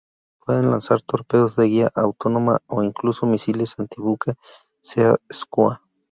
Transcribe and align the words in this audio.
Se 0.39 0.45
pueden 0.47 0.71
lanzar 0.71 0.99
torpedos 1.03 1.55
de 1.55 1.65
guía 1.65 1.91
autónoma 1.93 2.57
o 2.65 2.81
incluso 2.81 3.27
misiles 3.27 3.75
antibuque 3.77 4.33
Sea 4.81 5.17
Skua. 5.31 5.83